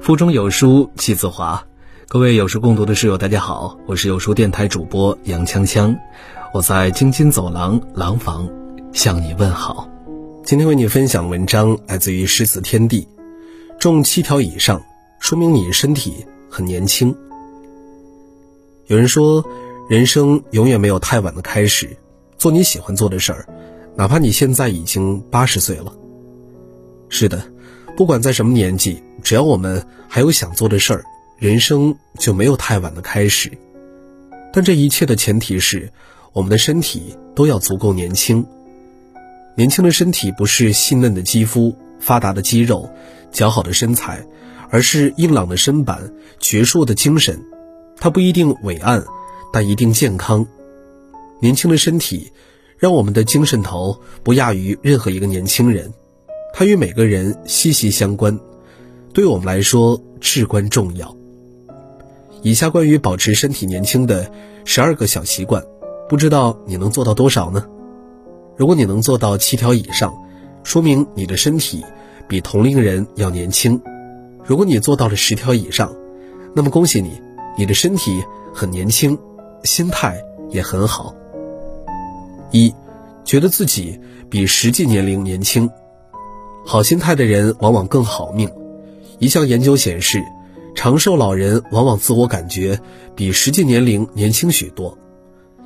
[0.00, 1.66] 腹中有书气自华，
[2.08, 5.98] 各位有书共读的室友，大家好，我是有书电台主播杨锵锵，
[6.54, 8.48] 我在京津走廊廊坊
[8.94, 9.86] 向你问好。
[10.44, 13.06] 今天为你分享文章来自于诗词天地，
[13.78, 14.80] 重七条以上，
[15.18, 17.14] 说明你身体很年轻。
[18.86, 19.44] 有人说，
[19.90, 21.98] 人生永远没有太晚的开始，
[22.38, 23.46] 做你喜欢做的事儿，
[23.96, 25.92] 哪怕你现在已经八十岁了。
[27.08, 27.42] 是的。
[27.96, 31.04] 不管在什么年纪，只要我们还有想做的事儿，
[31.36, 33.50] 人生就没有太晚的开始。
[34.54, 35.92] 但这一切的前提是，
[36.32, 38.46] 我们的身体都要足够年轻。
[39.54, 42.88] 年轻的身体不是细嫩的肌肤、发达的肌肉、
[43.32, 44.24] 姣好的身材，
[44.70, 46.10] 而是硬朗的身板、
[46.40, 47.38] 矍铄的精神。
[47.98, 49.04] 它不一定伟岸，
[49.52, 50.46] 但一定健康。
[51.40, 52.32] 年轻的身体，
[52.80, 55.92] 让我们的精神头不亚于任何一个年轻人。
[56.52, 58.40] 它与每个人息息相关，
[59.12, 61.14] 对我们来说至关重要。
[62.42, 64.32] 以下关于保持身体年轻的
[64.64, 65.62] 十二个小习惯，
[66.08, 67.66] 不知道你能做到多少呢？
[68.56, 70.12] 如果你能做到七条以上，
[70.64, 71.84] 说明你的身体
[72.26, 73.78] 比同龄人要年轻；
[74.42, 75.94] 如果你做到了十条以上，
[76.54, 77.20] 那么恭喜你，
[77.58, 79.16] 你的身体很年轻，
[79.64, 81.14] 心态也很好。
[82.50, 82.74] 一，
[83.24, 85.70] 觉得自己比实际年龄年轻。
[86.66, 88.50] 好心态的人往往更好命。
[89.18, 90.22] 一项研究显示，
[90.74, 92.80] 长寿老人往往自我感觉
[93.14, 94.96] 比实际年龄年轻许多。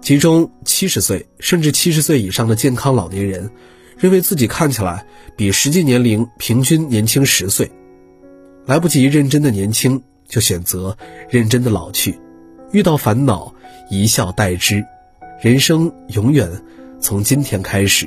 [0.00, 3.50] 其中，七十岁甚至七十岁以上的健康老年人，
[3.98, 5.04] 认为自己看起来
[5.36, 7.70] 比实际年龄平均年轻十岁。
[8.66, 10.96] 来不及认真的年轻，就选择
[11.28, 12.18] 认真的老去。
[12.72, 13.54] 遇到烦恼，
[13.90, 14.84] 一笑代之。
[15.40, 16.50] 人生永远
[17.00, 18.06] 从今天开始。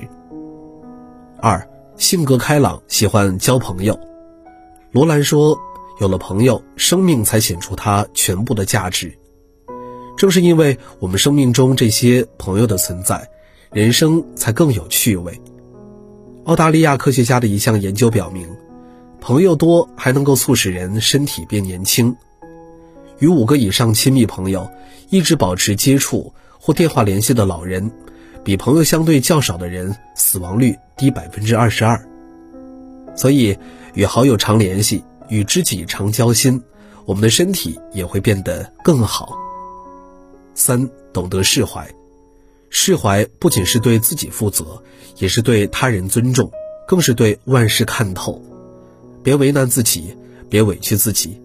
[1.39, 1.67] 二。
[1.95, 3.99] 性格开朗，喜欢交朋友。
[4.91, 5.59] 罗兰说
[6.01, 9.15] ：“有了朋友，生命才显出它全部的价值。
[10.17, 13.27] 正是因为我们生命中这些朋友的存在，
[13.71, 15.39] 人生才更有趣味。”
[16.45, 18.47] 澳大利亚科学家的一项研究表明，
[19.21, 22.15] 朋友多还能够促使人身体变年轻。
[23.19, 24.69] 与五个以上亲密朋友
[25.09, 26.33] 一直保持接触
[26.65, 27.91] 或电话联系的老人。
[28.41, 32.05] 比朋友相对较少的人死亡率低百分之二十二，
[33.15, 33.57] 所以
[33.93, 36.61] 与好友常联系，与知己常交心，
[37.05, 39.37] 我们的身体也会变得更好。
[40.55, 41.89] 三，懂得释怀，
[42.69, 44.83] 释怀不仅是对自己负责，
[45.17, 46.51] 也是对他人尊重，
[46.85, 48.41] 更是对万事看透。
[49.23, 50.17] 别为难自己，
[50.49, 51.41] 别委屈自己，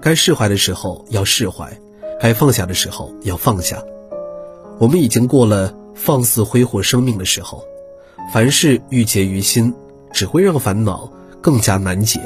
[0.00, 1.78] 该释怀的时候要释怀，
[2.18, 3.82] 该放下的时候要放下。
[4.78, 5.74] 我们已经过了。
[6.00, 7.64] 放肆挥霍生命的时候，
[8.32, 9.74] 凡事郁结于心，
[10.12, 12.20] 只会让烦恼更加难解。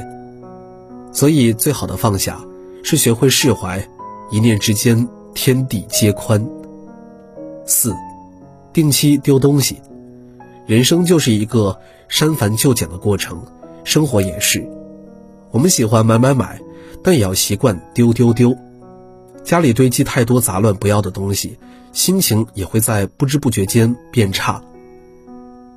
[1.10, 2.38] 所以，最好的放下
[2.84, 3.82] 是学会释怀，
[4.30, 6.46] 一念之间，天地皆宽。
[7.64, 7.96] 四，
[8.74, 9.80] 定期丢东西。
[10.66, 13.42] 人生就是一个删繁就简的过程，
[13.84, 14.62] 生活也是。
[15.50, 16.60] 我们喜欢买买买，
[17.02, 18.54] 但也要习惯丢丢丢。
[19.44, 21.58] 家里堆积太多杂乱不要的东西，
[21.92, 24.62] 心情也会在不知不觉间变差。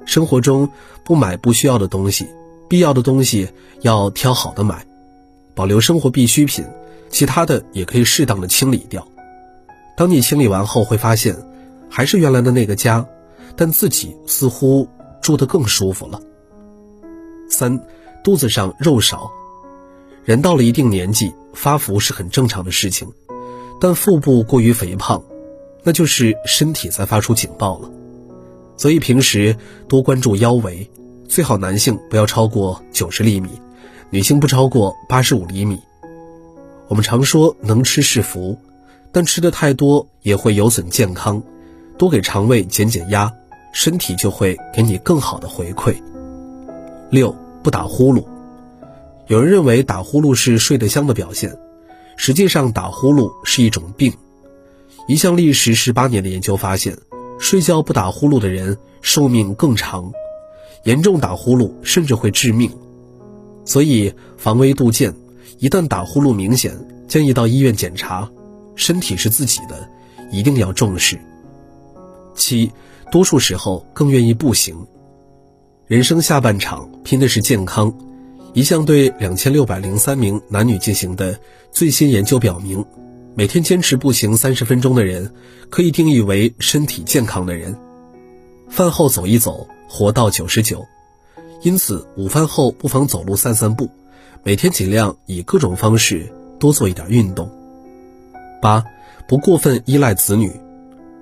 [0.06, 0.70] 生活中
[1.04, 2.28] 不买不需要的东西，
[2.70, 3.50] 必要的东西
[3.82, 4.86] 要挑好的买，
[5.56, 6.64] 保留生活必需品，
[7.10, 9.06] 其他的也可以适当的清理掉。
[9.98, 11.36] 当你清理完后，会发现
[11.90, 13.06] 还是原来的那个家，
[13.56, 14.88] 但自己似乎
[15.22, 16.22] 住得更舒服了。
[17.50, 17.80] 三，
[18.24, 19.32] 肚子上肉少，
[20.24, 23.12] 人到了一定年纪，发福是很正常的事情。
[23.80, 25.24] 但腹部过于肥胖，
[25.84, 27.90] 那就是身体在发出警报了。
[28.78, 29.56] 所以平时
[29.88, 30.90] 多关注腰围，
[31.28, 33.50] 最好男性不要超过九十厘米，
[34.10, 35.80] 女性不超过八十五厘米。
[36.88, 38.58] 我们常说能吃是福，
[39.12, 41.42] 但吃的太多也会有损健康。
[41.98, 43.32] 多给肠胃减减压，
[43.74, 45.96] 身体就会给你更好的回馈。
[47.10, 47.34] 六
[47.64, 48.26] 不打呼噜，
[49.28, 51.58] 有人认为打呼噜是睡得香的表现。
[52.18, 54.14] 实际上，打呼噜是一种病。
[55.08, 56.98] 一项历时十八年的研究发现，
[57.40, 60.12] 睡觉不打呼噜的人寿命更长，
[60.84, 62.72] 严重打呼噜甚至会致命。
[63.66, 65.14] 所以，防微杜渐，
[65.60, 66.76] 一旦打呼噜明显，
[67.08, 68.30] 建议到医院检查。
[68.76, 69.88] 身体是自己的，
[70.32, 71.18] 一定要重视。
[72.34, 72.72] 七，
[73.12, 74.86] 多数时候更愿意步行。
[75.88, 77.94] 人生下半场拼的是健康。
[78.56, 81.38] 一项对两千六百零三名男女进行的
[81.74, 82.86] 最新研究表明，
[83.36, 85.30] 每天坚持步行三十分钟的人，
[85.70, 87.78] 可以定义为身体健康的人。
[88.70, 90.86] 饭后走一走，活到九十九。
[91.64, 93.90] 因此，午饭后不妨走路散散步，
[94.42, 97.52] 每天尽量以各种方式多做一点运动。
[98.62, 98.86] 八，
[99.28, 100.50] 不过分依赖子女。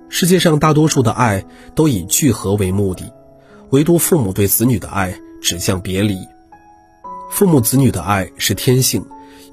[0.08, 1.44] 世界上大多数的爱
[1.74, 3.12] 都以聚合为目的，
[3.72, 6.16] 唯独父母对子女的爱指向别离。
[7.34, 9.04] 父母子女的爱是天性，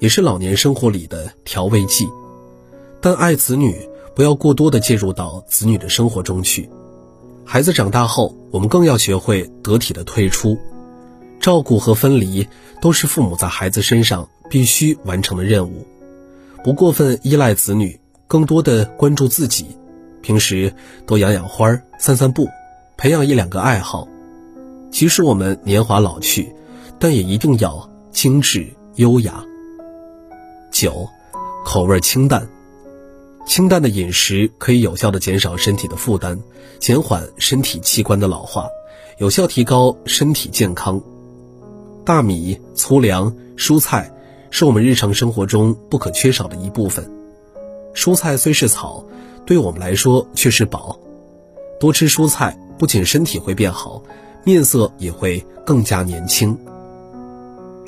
[0.00, 2.06] 也是老年生活里的调味剂。
[3.00, 3.74] 但爱子女，
[4.14, 6.68] 不要过多的介入到子女的生活中去。
[7.42, 10.58] 孩子长大后，我们更要学会得体的退出。
[11.40, 12.46] 照顾和分离
[12.82, 15.86] 都是父母在孩子身上必须完成的任务。
[16.62, 19.64] 不过分依赖子女，更多的关注自己。
[20.20, 20.74] 平时
[21.06, 22.46] 多养养花、散散步，
[22.98, 24.06] 培养一两个爱好。
[24.90, 26.54] 即使我们年华老去，
[27.00, 29.42] 但也一定要精致优雅。
[30.70, 31.08] 九，
[31.64, 32.46] 口味清淡。
[33.46, 36.38] 清淡的饮食可以有效的减少身体的负担，
[36.78, 38.68] 减缓身体器官的老化，
[39.18, 41.02] 有效提高身体健康。
[42.04, 44.12] 大米、粗粮、蔬菜
[44.50, 47.10] 是我们日常生活中不可缺少的一部分。
[47.94, 49.04] 蔬菜虽是草，
[49.46, 51.00] 对我们来说却是宝。
[51.80, 54.02] 多吃蔬菜，不仅身体会变好，
[54.44, 56.56] 面色也会更加年轻。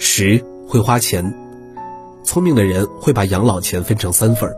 [0.05, 1.33] 十会花钱，
[2.25, 4.57] 聪明的人会把养老钱分成三份儿。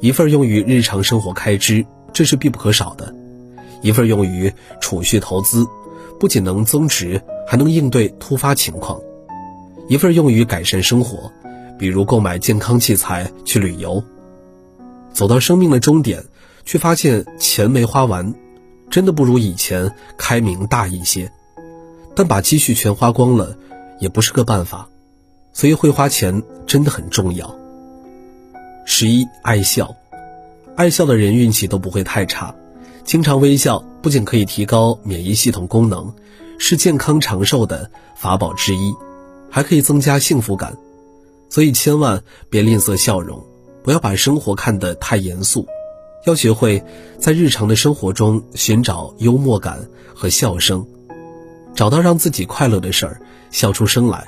[0.00, 3.06] 一份用于日常生活开支，这是必不可少的；
[3.80, 4.52] 一份用于
[4.82, 5.64] 储蓄投资，
[6.20, 9.00] 不仅能增值，还能应对突发情况；
[9.88, 11.32] 一份用于改善生活，
[11.78, 14.04] 比如购买健康器材、去旅游。
[15.14, 16.22] 走到生命的终点，
[16.66, 18.34] 却发现钱没花完，
[18.90, 21.32] 真的不如以前开明大一些。
[22.14, 23.56] 但把积蓄全花光了，
[23.98, 24.88] 也不是个办法，
[25.52, 27.54] 所以会花钱真的很重要。
[28.84, 29.94] 十一爱笑，
[30.76, 32.54] 爱笑的人运气都不会太差。
[33.04, 36.14] 经常微笑不仅可以提高免疫系统功能，
[36.58, 38.94] 是健康长寿的法宝之一，
[39.50, 40.76] 还可以增加幸福感。
[41.50, 43.44] 所以千万别吝啬笑容，
[43.82, 45.66] 不要把生活看得太严肃，
[46.26, 46.82] 要学会
[47.18, 50.86] 在日常的生活中寻找幽默感和笑声，
[51.74, 54.24] 找到让自己快乐的事儿，笑出声来，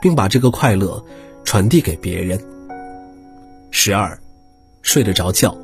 [0.00, 1.04] 并把这个快乐
[1.44, 2.40] 传递给别人。
[3.70, 4.20] 十二，
[4.82, 5.56] 睡得着觉。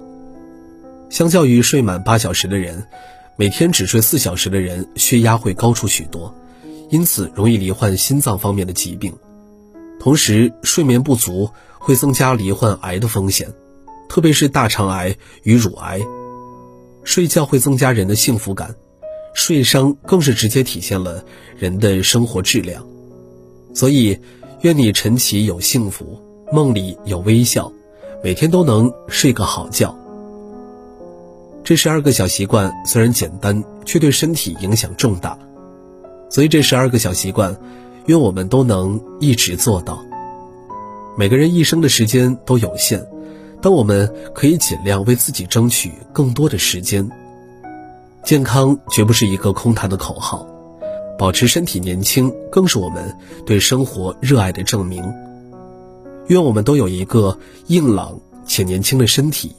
[1.10, 2.86] 相较于睡满八小时的人，
[3.36, 6.34] 每天只睡四小时的人，血压会高出许多，
[6.90, 9.12] 因此容易罹患心脏方面的疾病。
[9.98, 13.52] 同时，睡眠不足会增加罹患癌的风险，
[14.08, 16.00] 特别是大肠癌与乳癌。
[17.02, 18.74] 睡觉会增加人的幸福感，
[19.36, 21.22] 睡伤更是直接体现了
[21.58, 22.84] 人的生活质量。
[23.74, 24.18] 所以，
[24.62, 26.18] 愿你晨起有幸福，
[26.50, 27.70] 梦里有微笑。
[28.24, 29.94] 每天都能睡个好觉。
[31.62, 35.38] 这十二个小习惯虽然简单，却对身体影响重大。
[36.30, 37.54] 所以这十二个小习惯，
[38.06, 40.02] 愿我们都能一直做到。
[41.16, 43.06] 每个人一生的时间都有限，
[43.60, 47.08] 但我们可以尽量为自己争取更多的时间。
[48.26, 50.44] 健康绝不是一个空谈的口号，
[51.16, 55.00] 保持身体年轻，更是我们对生活热爱的证明。
[56.26, 57.38] 愿我们都有一个
[57.68, 59.54] 硬朗且年轻的身体，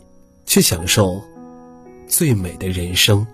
[0.46, 1.22] 去享受
[2.10, 3.26] 最美的人生。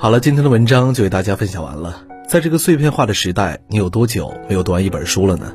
[0.00, 2.02] 好了，今天的文章就为大家分享完了。
[2.28, 5.54] 在这个碎片化的时代，你有多久没有读完一本书了呢？